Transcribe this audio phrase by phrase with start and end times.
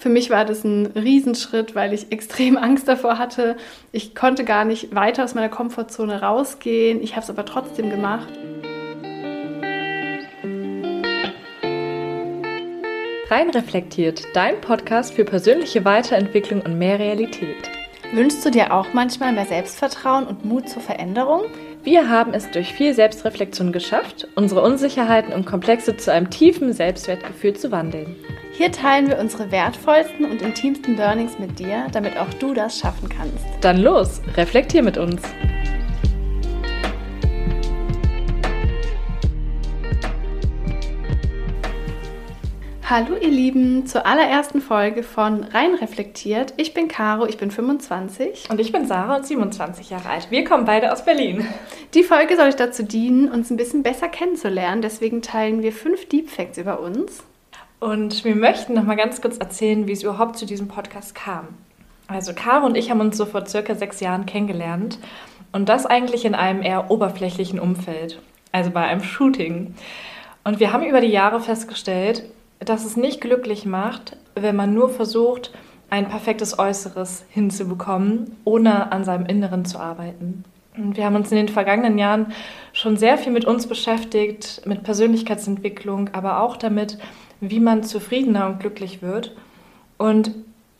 [0.00, 3.56] Für mich war das ein Riesenschritt, weil ich extrem Angst davor hatte.
[3.92, 7.02] Ich konnte gar nicht weiter aus meiner Komfortzone rausgehen.
[7.02, 8.28] Ich habe es aber trotzdem gemacht.
[13.28, 17.70] Rein reflektiert, dein Podcast für persönliche Weiterentwicklung und mehr Realität.
[18.12, 21.42] Wünschst du dir auch manchmal mehr Selbstvertrauen und Mut zur Veränderung?
[21.84, 27.54] Wir haben es durch viel Selbstreflexion geschafft, unsere Unsicherheiten und Komplexe zu einem tiefen Selbstwertgefühl
[27.54, 28.16] zu wandeln.
[28.60, 33.08] Hier teilen wir unsere wertvollsten und intimsten Learnings mit dir, damit auch du das schaffen
[33.08, 33.42] kannst.
[33.62, 35.22] Dann los, reflektier mit uns.
[42.84, 46.52] Hallo ihr Lieben, zur allerersten Folge von Rein reflektiert.
[46.58, 48.50] Ich bin Caro, ich bin 25.
[48.50, 50.30] Und ich bin Sarah und 27 Jahre alt.
[50.30, 51.46] Wir kommen beide aus Berlin.
[51.94, 54.82] Die Folge soll euch dazu dienen, uns ein bisschen besser kennenzulernen.
[54.82, 57.22] Deswegen teilen wir fünf Deep Facts über uns.
[57.80, 61.48] Und wir möchten noch mal ganz kurz erzählen, wie es überhaupt zu diesem Podcast kam.
[62.06, 64.98] Also Caro und ich haben uns so vor circa sechs Jahren kennengelernt.
[65.50, 68.20] Und das eigentlich in einem eher oberflächlichen Umfeld.
[68.52, 69.74] Also bei einem Shooting.
[70.44, 72.24] Und wir haben über die Jahre festgestellt,
[72.58, 75.52] dass es nicht glücklich macht, wenn man nur versucht,
[75.88, 80.44] ein perfektes Äußeres hinzubekommen, ohne an seinem Inneren zu arbeiten.
[80.76, 82.32] Und wir haben uns in den vergangenen Jahren
[82.72, 86.98] schon sehr viel mit uns beschäftigt, mit Persönlichkeitsentwicklung, aber auch damit,
[87.40, 89.36] wie man zufriedener und glücklich wird.
[89.98, 90.32] Und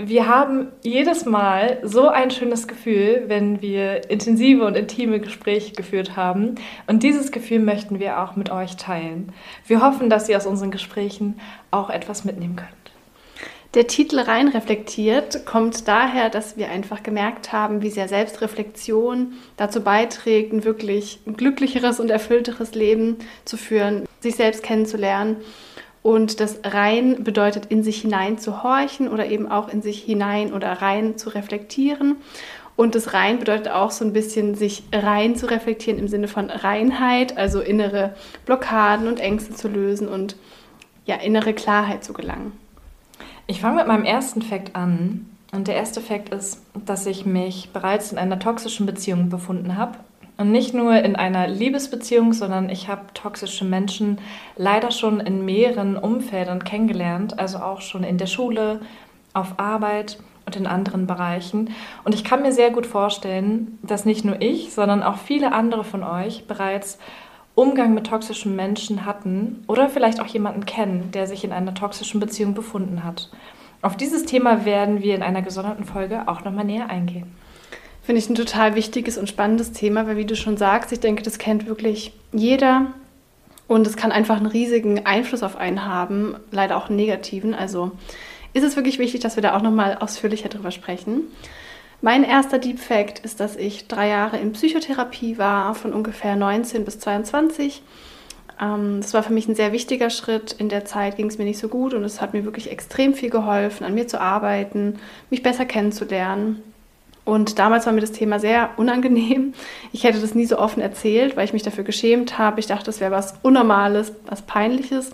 [0.03, 6.17] wir haben jedes Mal so ein schönes Gefühl, wenn wir intensive und intime Gespräche geführt
[6.17, 6.55] haben.
[6.86, 9.33] Und dieses Gefühl möchten wir auch mit euch teilen.
[9.67, 11.39] Wir hoffen, dass ihr aus unseren Gesprächen
[11.70, 12.70] auch etwas mitnehmen könnt.
[13.74, 19.83] Der Titel rein reflektiert kommt daher, dass wir einfach gemerkt haben, wie sehr Selbstreflexion dazu
[19.83, 25.36] beiträgt, ein wirklich glücklicheres und erfüllteres Leben zu führen, sich selbst kennenzulernen
[26.03, 30.53] und das rein bedeutet, in sich hinein zu horchen oder eben auch in sich hinein
[30.53, 32.17] oder rein zu reflektieren.
[32.77, 36.48] Und das rein bedeutet auch so ein bisschen, sich rein zu reflektieren im Sinne von
[36.48, 38.14] Reinheit, also innere
[38.47, 40.36] Blockaden und Ängste zu lösen und
[41.05, 42.53] ja, innere Klarheit zu gelangen.
[43.47, 45.27] Ich fange mit meinem ersten Fakt an.
[45.53, 49.98] Und der erste Fakt ist, dass ich mich bereits in einer toxischen Beziehung befunden habe
[50.40, 54.18] und nicht nur in einer Liebesbeziehung, sondern ich habe toxische Menschen
[54.56, 58.80] leider schon in mehreren Umfeldern kennengelernt, also auch schon in der Schule,
[59.34, 61.74] auf Arbeit und in anderen Bereichen.
[62.05, 65.84] Und ich kann mir sehr gut vorstellen, dass nicht nur ich, sondern auch viele andere
[65.84, 66.98] von euch bereits
[67.55, 72.18] Umgang mit toxischen Menschen hatten oder vielleicht auch jemanden kennen, der sich in einer toxischen
[72.18, 73.30] Beziehung befunden hat.
[73.83, 77.30] Auf dieses Thema werden wir in einer gesonderten Folge auch nochmal näher eingehen.
[78.02, 81.22] Finde ich ein total wichtiges und spannendes Thema, weil wie du schon sagst, ich denke,
[81.22, 82.86] das kennt wirklich jeder
[83.68, 87.55] und es kann einfach einen riesigen Einfluss auf einen haben, leider auch einen negativen.
[87.55, 87.92] Also
[88.52, 91.22] ist es wirklich wichtig, dass wir da auch nochmal ausführlicher drüber sprechen.
[92.02, 96.84] Mein erster Deep Fact ist, dass ich drei Jahre in Psychotherapie war, von ungefähr 19
[96.84, 97.82] bis 22.
[98.61, 100.52] Ähm, das war für mich ein sehr wichtiger Schritt.
[100.52, 103.14] In der Zeit ging es mir nicht so gut und es hat mir wirklich extrem
[103.14, 106.62] viel geholfen, an mir zu arbeiten, mich besser kennenzulernen.
[107.25, 109.55] Und damals war mir das Thema sehr unangenehm.
[109.92, 112.61] Ich hätte das nie so offen erzählt, weil ich mich dafür geschämt habe.
[112.61, 115.11] Ich dachte, das wäre was Unnormales, was Peinliches.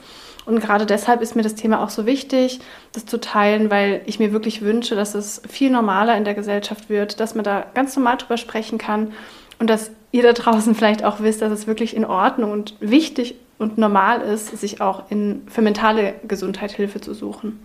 [0.47, 2.61] Und gerade deshalb ist mir das Thema auch so wichtig,
[2.93, 6.89] das zu teilen, weil ich mir wirklich wünsche, dass es viel normaler in der Gesellschaft
[6.89, 9.12] wird, dass man da ganz normal drüber sprechen kann
[9.59, 13.34] und dass ihr da draußen vielleicht auch wisst, dass es wirklich in Ordnung und wichtig
[13.59, 17.59] und normal ist, sich auch in, für mentale Gesundheit Hilfe zu suchen.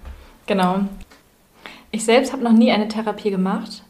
[0.48, 0.80] Genau.
[1.92, 3.84] Ich selbst habe noch nie eine Therapie gemacht,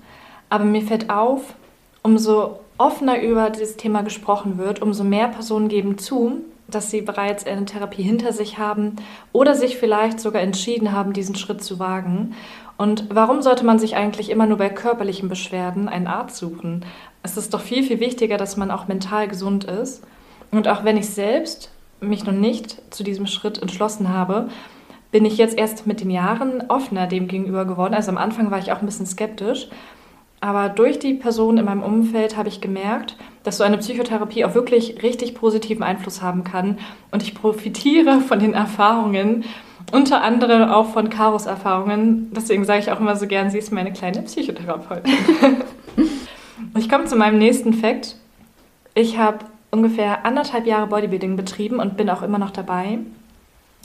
[0.52, 1.56] aber mir fällt auf,
[2.04, 7.46] umso offener über dieses Thema gesprochen wird, umso mehr Personen geben zu, dass sie bereits
[7.46, 8.98] eine Therapie hinter sich haben
[9.32, 12.36] oder sich vielleicht sogar entschieden haben, diesen Schritt zu wagen.
[12.78, 16.86] Und warum sollte man sich eigentlich immer nur bei körperlichen Beschwerden einen Arzt suchen?
[17.24, 20.04] Es ist doch viel, viel wichtiger, dass man auch mental gesund ist.
[20.52, 21.70] Und auch wenn ich selbst
[22.02, 24.50] mich noch nicht zu diesem Schritt entschlossen habe,
[25.12, 27.94] bin ich jetzt erst mit den Jahren offener dem gegenüber geworden.
[27.94, 29.70] Also am Anfang war ich auch ein bisschen skeptisch.
[30.42, 34.56] Aber durch die Personen in meinem Umfeld habe ich gemerkt, dass so eine Psychotherapie auch
[34.56, 36.80] wirklich richtig positiven Einfluss haben kann.
[37.12, 39.46] Und ich profitiere von den Erfahrungen,
[39.92, 42.32] unter anderem auch von Karos Erfahrungen.
[42.36, 45.14] Deswegen sage ich auch immer so gern, sie ist meine kleine Psychotherapeutin.
[46.78, 48.16] ich komme zu meinem nächsten Fakt.
[48.96, 52.98] Ich habe ungefähr anderthalb Jahre Bodybuilding betrieben und bin auch immer noch dabei.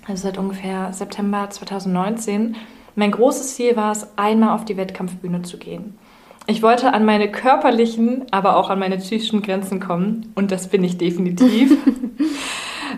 [0.08, 2.56] Also seit ungefähr September 2019.
[2.94, 5.98] Mein großes Ziel war es, einmal auf die Wettkampfbühne zu gehen.
[6.48, 10.84] Ich wollte an meine körperlichen, aber auch an meine psychischen Grenzen kommen und das bin
[10.84, 11.76] ich definitiv.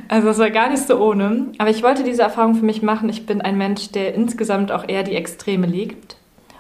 [0.09, 1.49] Also es war gar nicht so ohne.
[1.59, 3.09] Aber ich wollte diese Erfahrung für mich machen.
[3.09, 6.17] Ich bin ein Mensch, der insgesamt auch eher die Extreme liebt.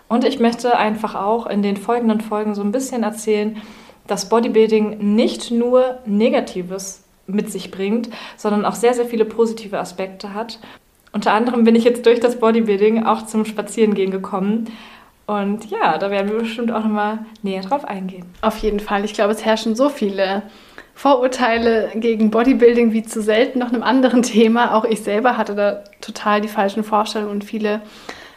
[0.08, 3.56] Und ich möchte einfach auch in den folgenden Folgen so ein bisschen erzählen,
[4.06, 10.32] dass Bodybuilding nicht nur Negatives mit sich bringt, sondern auch sehr, sehr viele positive Aspekte
[10.34, 10.58] hat.
[11.12, 14.70] Unter anderem bin ich jetzt durch das Bodybuilding auch zum Spazierengehen gekommen.
[15.28, 18.24] Und ja, da werden wir bestimmt auch nochmal näher drauf eingehen.
[18.40, 19.04] Auf jeden Fall.
[19.04, 20.42] Ich glaube, es herrschen so viele
[20.94, 24.74] Vorurteile gegen Bodybuilding wie zu selten noch einem anderen Thema.
[24.74, 27.82] Auch ich selber hatte da total die falschen Vorstellungen und viele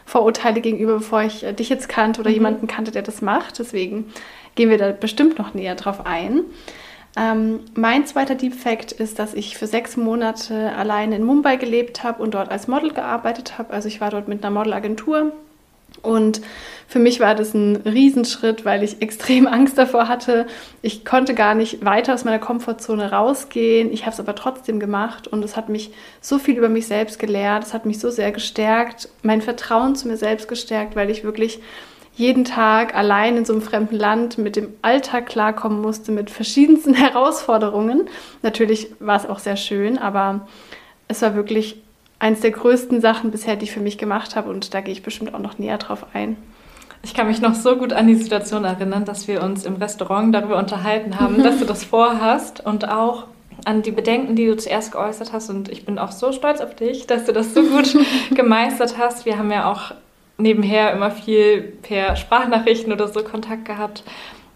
[0.04, 2.36] Vorurteile gegenüber, bevor ich äh, dich jetzt kannte oder mhm.
[2.36, 3.58] jemanden kannte, der das macht.
[3.58, 4.12] Deswegen
[4.54, 6.42] gehen wir da bestimmt noch näher drauf ein.
[7.16, 12.04] Ähm, mein zweiter Deep Fact ist, dass ich für sechs Monate allein in Mumbai gelebt
[12.04, 13.72] habe und dort als Model gearbeitet habe.
[13.72, 15.32] Also ich war dort mit einer Modelagentur
[16.02, 16.40] und
[16.92, 20.46] für mich war das ein Riesenschritt, weil ich extrem Angst davor hatte.
[20.82, 23.90] Ich konnte gar nicht weiter aus meiner Komfortzone rausgehen.
[23.90, 27.18] Ich habe es aber trotzdem gemacht und es hat mich so viel über mich selbst
[27.18, 27.64] gelehrt.
[27.64, 31.60] Es hat mich so sehr gestärkt, mein Vertrauen zu mir selbst gestärkt, weil ich wirklich
[32.14, 36.92] jeden Tag allein in so einem fremden Land mit dem Alltag klarkommen musste, mit verschiedensten
[36.94, 38.10] Herausforderungen.
[38.42, 40.46] Natürlich war es auch sehr schön, aber
[41.08, 41.82] es war wirklich
[42.22, 45.02] eines der größten Sachen bisher, die ich für mich gemacht habe und da gehe ich
[45.02, 46.36] bestimmt auch noch näher drauf ein.
[47.02, 50.32] Ich kann mich noch so gut an die Situation erinnern, dass wir uns im Restaurant
[50.32, 53.24] darüber unterhalten haben, dass du das vorhast und auch
[53.64, 55.50] an die Bedenken, die du zuerst geäußert hast.
[55.50, 57.96] Und ich bin auch so stolz auf dich, dass du das so gut
[58.30, 59.26] gemeistert hast.
[59.26, 59.92] Wir haben ja auch
[60.38, 64.04] nebenher immer viel per Sprachnachrichten oder so Kontakt gehabt.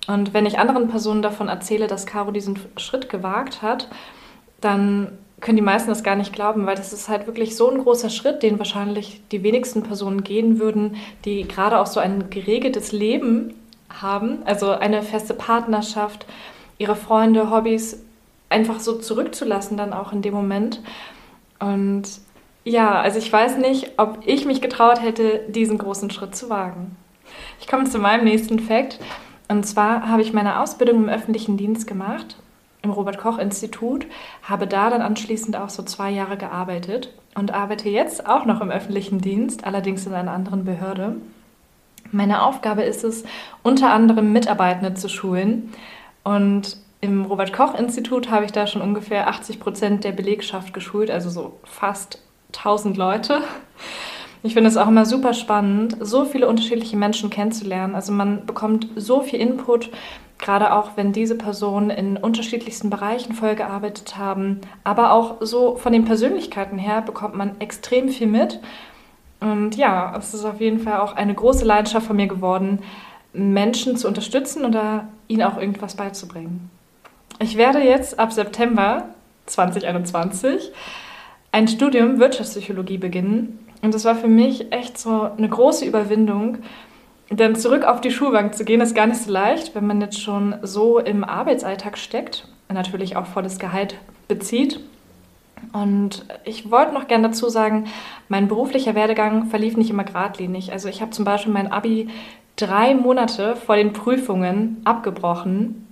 [0.06, 3.88] Und wenn ich anderen Personen davon erzähle, dass Caro diesen Schritt gewagt hat,
[4.60, 7.78] dann können die meisten das gar nicht glauben, weil das ist halt wirklich so ein
[7.78, 12.92] großer Schritt, den wahrscheinlich die wenigsten Personen gehen würden, die gerade auch so ein geregeltes
[12.92, 13.54] Leben
[13.90, 16.26] haben, also eine feste Partnerschaft,
[16.78, 18.02] ihre Freunde, Hobbys
[18.48, 20.80] einfach so zurückzulassen dann auch in dem Moment.
[21.58, 22.04] Und
[22.64, 26.96] ja, also ich weiß nicht, ob ich mich getraut hätte, diesen großen Schritt zu wagen.
[27.60, 28.98] Ich komme zu meinem nächsten Fakt.
[29.48, 32.36] Und zwar habe ich meine Ausbildung im öffentlichen Dienst gemacht,
[32.86, 34.06] im Robert-Koch-Institut,
[34.42, 38.70] habe da dann anschließend auch so zwei Jahre gearbeitet und arbeite jetzt auch noch im
[38.70, 41.16] öffentlichen Dienst, allerdings in einer anderen Behörde.
[42.12, 43.24] Meine Aufgabe ist es,
[43.62, 45.72] unter anderem Mitarbeitende zu schulen.
[46.24, 51.58] Und im Robert-Koch-Institut habe ich da schon ungefähr 80 Prozent der Belegschaft geschult, also so
[51.64, 52.22] fast
[52.54, 53.42] 1000 Leute.
[54.42, 57.94] Ich finde es auch immer super spannend, so viele unterschiedliche Menschen kennenzulernen.
[57.94, 59.90] Also man bekommt so viel Input,
[60.38, 64.60] gerade auch wenn diese Personen in unterschiedlichsten Bereichen voll gearbeitet haben.
[64.84, 68.60] Aber auch so von den Persönlichkeiten her bekommt man extrem viel mit.
[69.40, 72.80] Und ja, es ist auf jeden Fall auch eine große Leidenschaft von mir geworden,
[73.32, 76.70] Menschen zu unterstützen oder ihnen auch irgendwas beizubringen.
[77.38, 79.04] Ich werde jetzt ab September
[79.46, 80.72] 2021
[81.52, 83.58] ein Studium Wirtschaftspsychologie beginnen.
[83.82, 86.58] Und das war für mich echt so eine große Überwindung.
[87.30, 90.20] Denn zurück auf die Schulbank zu gehen, ist gar nicht so leicht, wenn man jetzt
[90.20, 93.96] schon so im Arbeitsalltag steckt, natürlich auch volles Gehalt
[94.28, 94.80] bezieht.
[95.72, 97.86] Und ich wollte noch gerne dazu sagen,
[98.28, 100.72] mein beruflicher Werdegang verlief nicht immer geradlinig.
[100.72, 102.08] Also ich habe zum Beispiel mein ABI
[102.56, 105.86] drei Monate vor den Prüfungen abgebrochen,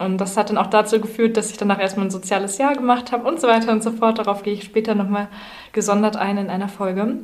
[0.00, 3.12] und das hat dann auch dazu geführt, dass ich danach erstmal ein soziales Jahr gemacht
[3.12, 4.18] habe und so weiter und so fort.
[4.18, 5.28] Darauf gehe ich später nochmal
[5.72, 7.18] gesondert ein in einer Folge.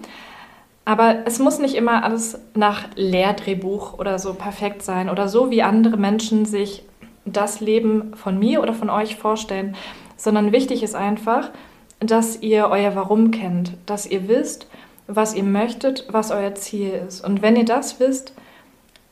[0.87, 5.62] Aber es muss nicht immer alles nach Lehrdrehbuch oder so perfekt sein oder so, wie
[5.62, 6.85] andere Menschen sich
[7.25, 9.75] das Leben von mir oder von euch vorstellen,
[10.16, 11.50] sondern wichtig ist einfach,
[11.99, 14.69] dass ihr euer Warum kennt, dass ihr wisst,
[15.09, 17.25] was ihr möchtet, was euer Ziel ist.
[17.25, 18.33] Und wenn ihr das wisst,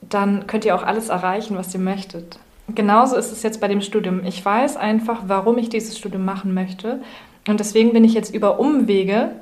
[0.01, 2.39] dann könnt ihr auch alles erreichen, was ihr möchtet.
[2.73, 4.25] Genauso ist es jetzt bei dem Studium.
[4.25, 7.03] Ich weiß einfach, warum ich dieses Studium machen möchte.
[7.49, 9.33] Und deswegen bin ich jetzt über Umwege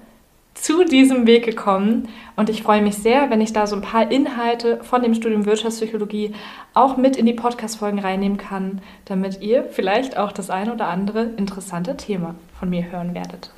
[0.54, 2.08] zu diesem Weg gekommen.
[2.36, 5.46] Und ich freue mich sehr, wenn ich da so ein paar Inhalte von dem Studium
[5.46, 6.34] Wirtschaftspsychologie
[6.74, 11.30] auch mit in die Podcast-Folgen reinnehmen kann, damit ihr vielleicht auch das ein oder andere
[11.36, 13.50] interessante Thema von mir hören werdet.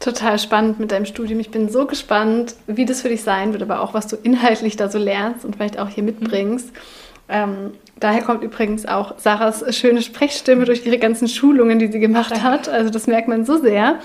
[0.00, 1.38] Total spannend mit deinem Studium.
[1.38, 4.76] Ich bin so gespannt, wie das für dich sein wird, aber auch, was du inhaltlich
[4.76, 6.72] da so lernst und vielleicht auch hier mitbringst.
[7.28, 12.42] Ähm, daher kommt übrigens auch Sarahs schöne Sprechstimme durch ihre ganzen Schulungen, die sie gemacht
[12.42, 12.68] hat.
[12.68, 14.00] Also das merkt man so sehr.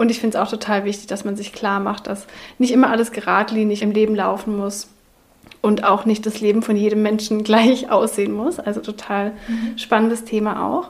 [0.00, 2.26] Und ich finde es auch total wichtig, dass man sich klar macht, dass
[2.56, 4.88] nicht immer alles geradlinig im Leben laufen muss
[5.60, 8.58] und auch nicht das Leben von jedem Menschen gleich aussehen muss.
[8.58, 9.76] Also total mhm.
[9.76, 10.88] spannendes Thema auch.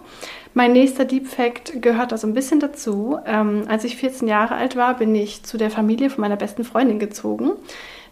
[0.55, 3.19] Mein nächster Deep Fact gehört da so ein bisschen dazu.
[3.26, 6.62] Ähm, als ich 14 Jahre alt war, bin ich zu der Familie von meiner besten
[6.62, 7.50] Freundin gezogen.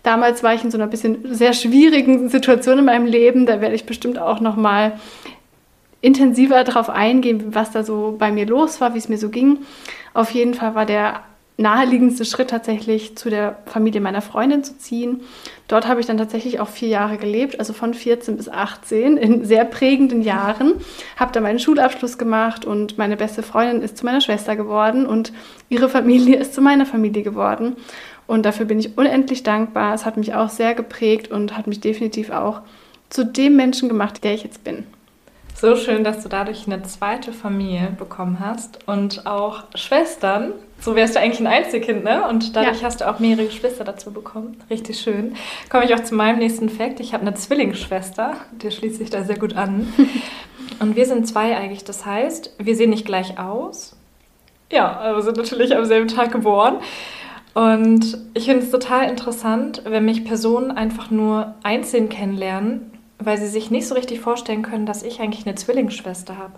[0.02, 3.46] Damals war ich in so einer bisschen sehr schwierigen Situation in meinem Leben.
[3.46, 4.94] Da werde ich bestimmt auch noch mal
[6.00, 9.58] intensiver darauf eingehen, was da so bei mir los war, wie es mir so ging.
[10.18, 11.20] Auf jeden Fall war der
[11.58, 15.20] naheliegendste Schritt tatsächlich zu der Familie meiner Freundin zu ziehen.
[15.68, 19.44] Dort habe ich dann tatsächlich auch vier Jahre gelebt, also von 14 bis 18 in
[19.44, 20.72] sehr prägenden Jahren.
[21.14, 25.32] Habe da meinen Schulabschluss gemacht und meine beste Freundin ist zu meiner Schwester geworden und
[25.68, 27.76] ihre Familie ist zu meiner Familie geworden.
[28.26, 29.94] Und dafür bin ich unendlich dankbar.
[29.94, 32.62] Es hat mich auch sehr geprägt und hat mich definitiv auch
[33.08, 34.84] zu dem Menschen gemacht, der ich jetzt bin.
[35.60, 40.52] So schön, dass du dadurch eine zweite Familie bekommen hast und auch Schwestern.
[40.78, 42.28] So wärst du eigentlich ein Einzelkind, ne?
[42.28, 42.86] Und dadurch ja.
[42.86, 44.56] hast du auch mehrere Geschwister dazu bekommen.
[44.70, 45.34] Richtig schön.
[45.68, 47.00] Komme ich auch zu meinem nächsten Fakt.
[47.00, 49.92] Ich habe eine Zwillingsschwester, der schließt sich da sehr gut an.
[50.78, 51.82] und wir sind zweieigig.
[51.82, 53.96] Das heißt, wir sehen nicht gleich aus.
[54.70, 56.76] Ja, aber sind natürlich am selben Tag geboren.
[57.54, 63.48] Und ich finde es total interessant, wenn mich Personen einfach nur einzeln kennenlernen weil sie
[63.48, 66.54] sich nicht so richtig vorstellen können, dass ich eigentlich eine Zwillingsschwester habe.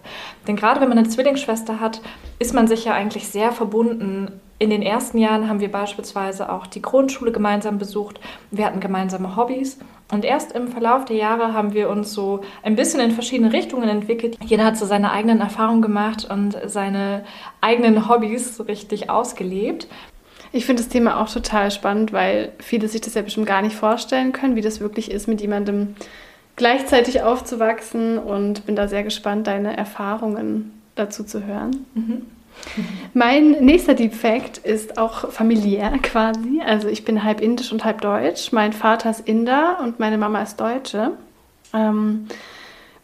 [0.47, 2.01] Denn gerade wenn man eine Zwillingsschwester hat,
[2.39, 4.41] ist man sich ja eigentlich sehr verbunden.
[4.59, 8.21] In den ersten Jahren haben wir beispielsweise auch die Grundschule gemeinsam besucht.
[8.51, 9.79] Wir hatten gemeinsame Hobbys.
[10.13, 13.89] Und erst im Verlauf der Jahre haben wir uns so ein bisschen in verschiedene Richtungen
[13.89, 14.37] entwickelt.
[14.45, 17.25] Jeder hat so seine eigenen Erfahrungen gemacht und seine
[17.61, 19.87] eigenen Hobbys so richtig ausgelebt.
[20.53, 23.77] Ich finde das Thema auch total spannend, weil viele sich das ja bestimmt gar nicht
[23.77, 25.95] vorstellen können, wie das wirklich ist, mit jemandem
[26.61, 31.87] gleichzeitig aufzuwachsen und bin da sehr gespannt, deine Erfahrungen dazu zu hören.
[31.95, 32.27] Mhm.
[33.15, 36.61] Mein nächster Deep Fact ist auch familiär quasi.
[36.63, 38.53] Also ich bin halb indisch und halb deutsch.
[38.53, 41.13] Mein Vater ist Inder und meine Mama ist Deutsche.
[41.73, 42.27] Ähm,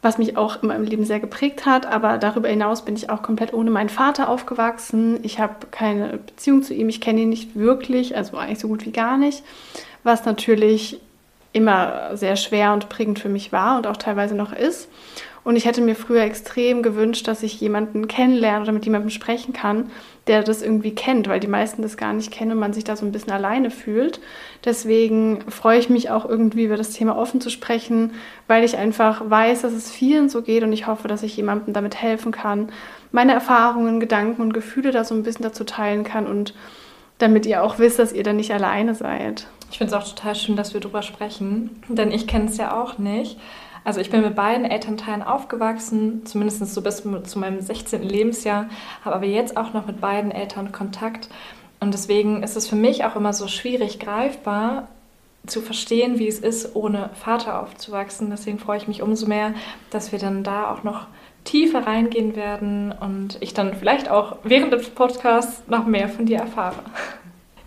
[0.03, 1.87] was mich auch in meinem Leben sehr geprägt hat.
[1.87, 5.19] Aber darüber hinaus bin ich auch komplett ohne meinen Vater aufgewachsen.
[5.23, 6.91] Ich habe keine Beziehung zu ihm.
[6.91, 9.43] Ich kenne ihn nicht wirklich, also eigentlich so gut wie gar nicht.
[10.05, 11.01] Was natürlich
[11.57, 14.89] immer sehr schwer und prägend für mich war und auch teilweise noch ist.
[15.43, 19.53] Und ich hätte mir früher extrem gewünscht, dass ich jemanden kennenlerne oder mit jemandem sprechen
[19.53, 19.91] kann,
[20.27, 22.97] der das irgendwie kennt, weil die meisten das gar nicht kennen und man sich da
[22.97, 24.21] so ein bisschen alleine fühlt.
[24.65, 28.15] Deswegen freue ich mich auch irgendwie über das Thema offen zu sprechen,
[28.49, 31.73] weil ich einfach weiß, dass es vielen so geht und ich hoffe, dass ich jemandem
[31.73, 32.71] damit helfen kann,
[33.13, 36.55] meine Erfahrungen, Gedanken und Gefühle da so ein bisschen dazu teilen kann und
[37.19, 39.47] damit ihr auch wisst, dass ihr da nicht alleine seid.
[39.71, 42.81] Ich finde es auch total schön, dass wir darüber sprechen, denn ich kenne es ja
[42.81, 43.39] auch nicht.
[43.85, 48.03] Also ich bin mit beiden Elternteilen aufgewachsen, zumindest so bis zu meinem 16.
[48.03, 48.67] Lebensjahr,
[49.05, 51.29] habe aber jetzt auch noch mit beiden Eltern Kontakt.
[51.79, 54.89] Und deswegen ist es für mich auch immer so schwierig greifbar
[55.47, 58.31] zu verstehen, wie es ist, ohne Vater aufzuwachsen.
[58.31, 59.55] Deswegen freue ich mich umso mehr,
[59.91, 61.07] dass wir dann da auch noch
[61.47, 66.39] tiefer reingehen werden und ich dann vielleicht auch während des Podcasts noch mehr von dir
[66.39, 66.77] erfahre.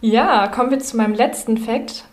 [0.01, 2.05] Ja, kommen wir zu meinem letzten Fakt.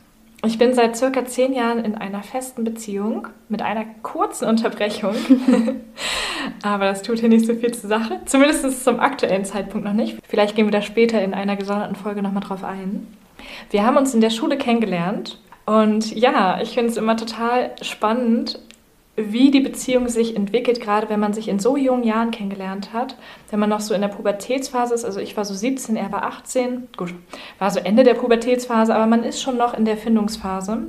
[0.44, 5.14] Ich bin seit circa zehn Jahren in einer festen Beziehung mit einer kurzen Unterbrechung.
[6.62, 8.20] Aber das tut hier nicht so viel zur Sache.
[8.26, 10.18] Zumindest zum aktuellen Zeitpunkt noch nicht.
[10.28, 13.06] Vielleicht gehen wir da später in einer gesonderten Folge nochmal drauf ein.
[13.70, 15.40] Wir haben uns in der Schule kennengelernt.
[15.64, 18.60] Und ja, ich finde es immer total spannend,
[19.16, 23.16] wie die Beziehung sich entwickelt, gerade wenn man sich in so jungen Jahren kennengelernt hat,
[23.50, 25.04] wenn man noch so in der Pubertätsphase ist.
[25.04, 27.14] Also ich war so 17, er war 18, gut,
[27.58, 30.88] war so Ende der Pubertätsphase, aber man ist schon noch in der Findungsphase.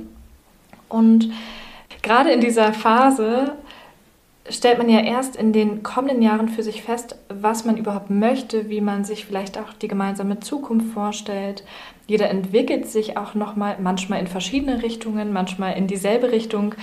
[0.88, 1.30] Und
[2.02, 3.52] gerade in dieser Phase
[4.50, 8.68] stellt man ja erst in den kommenden Jahren für sich fest, was man überhaupt möchte,
[8.68, 11.64] wie man sich vielleicht auch die gemeinsame Zukunft vorstellt.
[12.06, 16.74] Jeder entwickelt sich auch nochmal, manchmal in verschiedene Richtungen, manchmal in dieselbe Richtung.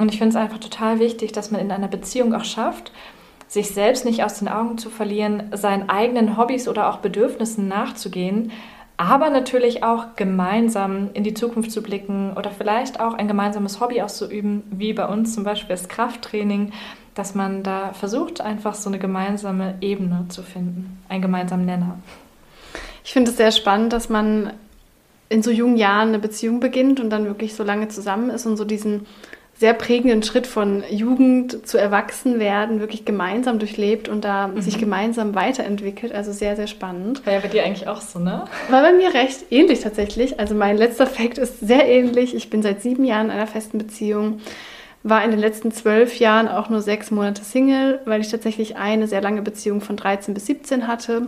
[0.00, 2.90] Und ich finde es einfach total wichtig, dass man in einer Beziehung auch schafft,
[3.48, 8.50] sich selbst nicht aus den Augen zu verlieren, seinen eigenen Hobbys oder auch Bedürfnissen nachzugehen,
[8.96, 14.00] aber natürlich auch gemeinsam in die Zukunft zu blicken oder vielleicht auch ein gemeinsames Hobby
[14.00, 16.72] auszuüben, wie bei uns zum Beispiel das Krafttraining,
[17.14, 21.98] dass man da versucht, einfach so eine gemeinsame Ebene zu finden, einen gemeinsamen Nenner.
[23.04, 24.54] Ich finde es sehr spannend, dass man
[25.28, 28.56] in so jungen Jahren eine Beziehung beginnt und dann wirklich so lange zusammen ist und
[28.56, 29.06] so diesen
[29.60, 34.62] sehr prägenden Schritt von Jugend zu Erwachsenwerden wirklich gemeinsam durchlebt und da mhm.
[34.62, 36.14] sich gemeinsam weiterentwickelt.
[36.14, 37.26] Also sehr, sehr spannend.
[37.26, 38.46] War ja bei dir eigentlich auch so, ne?
[38.70, 40.40] War bei mir recht ähnlich tatsächlich.
[40.40, 42.34] Also mein letzter Fakt ist sehr ähnlich.
[42.34, 44.40] Ich bin seit sieben Jahren in einer festen Beziehung.
[45.02, 49.08] War in den letzten zwölf Jahren auch nur sechs Monate Single, weil ich tatsächlich eine
[49.08, 51.26] sehr lange Beziehung von 13 bis 17 hatte.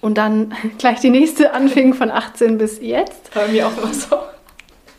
[0.00, 3.32] Und dann gleich die nächste anfing von 18 bis jetzt.
[3.32, 4.16] Bei mir auch immer so.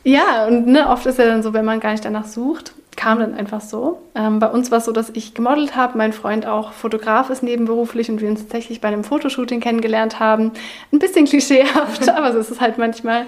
[0.04, 3.20] Ja, und ne, oft ist ja dann so, wenn man gar nicht danach sucht, kam
[3.20, 4.02] dann einfach so.
[4.16, 7.44] Ähm, bei uns war es so, dass ich gemodelt habe, mein Freund auch Fotograf ist
[7.44, 10.52] nebenberuflich und wir uns tatsächlich bei einem Fotoshooting kennengelernt haben.
[10.92, 13.26] Ein bisschen klischeehaft, aber so ist es halt manchmal.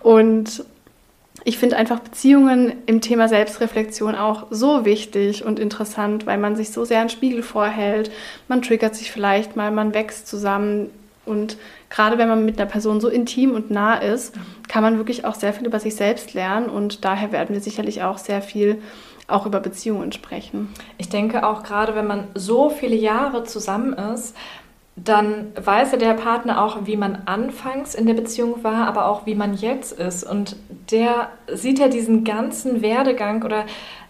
[0.00, 0.64] Und
[1.44, 6.70] ich finde einfach Beziehungen im Thema Selbstreflexion auch so wichtig und interessant, weil man sich
[6.70, 8.10] so sehr einen Spiegel vorhält.
[8.48, 10.90] Man triggert sich vielleicht mal, man wächst zusammen
[11.28, 11.56] Und
[11.90, 14.34] gerade wenn man mit einer Person so intim und nah ist,
[14.68, 16.68] kann man wirklich auch sehr viel über sich selbst lernen.
[16.68, 18.82] Und daher werden wir sicherlich auch sehr viel
[19.28, 20.68] auch über Beziehungen sprechen.
[20.96, 24.34] Ich denke auch gerade, wenn man so viele Jahre zusammen ist,
[25.04, 29.26] dann weiß ja der Partner auch, wie man anfangs in der Beziehung war, aber auch
[29.26, 30.24] wie man jetzt ist.
[30.24, 30.56] Und
[30.90, 33.64] der sieht ja diesen ganzen Werdegang oder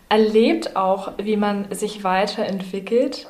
[0.09, 3.29] erlebt auch, wie man sich weiterentwickelt.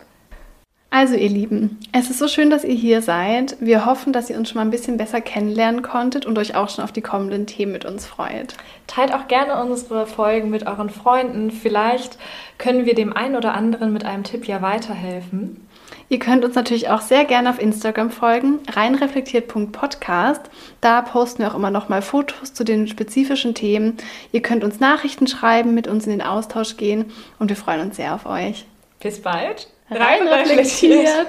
[0.90, 3.56] Also ihr Lieben, es ist so schön, dass ihr hier seid.
[3.60, 6.70] Wir hoffen, dass ihr uns schon mal ein bisschen besser kennenlernen konntet und euch auch
[6.70, 8.54] schon auf die kommenden Themen mit uns freut.
[8.86, 11.50] Teilt auch gerne unsere Folgen mit euren Freunden.
[11.50, 12.16] Vielleicht
[12.56, 15.68] können wir dem einen oder anderen mit einem Tipp ja weiterhelfen.
[16.08, 20.40] Ihr könnt uns natürlich auch sehr gerne auf Instagram folgen, reinreflektiert.podcast.
[20.80, 23.98] Da posten wir auch immer noch mal Fotos zu den spezifischen Themen.
[24.32, 27.96] Ihr könnt uns Nachrichten schreiben, mit uns in den Austausch gehen und wir freuen uns
[27.96, 28.64] sehr auf euch.
[29.00, 29.68] Bis bald.
[29.90, 31.28] Rein reflektiert.